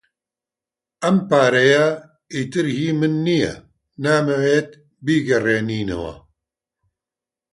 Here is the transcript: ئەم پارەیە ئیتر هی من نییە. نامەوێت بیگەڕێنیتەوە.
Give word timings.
ئەم 1.03 1.17
پارەیە 1.29 1.85
ئیتر 2.33 2.65
هی 2.77 2.87
من 2.99 3.13
نییە. 3.25 3.53
نامەوێت 4.03 4.69
بیگەڕێنیتەوە. 5.05 6.13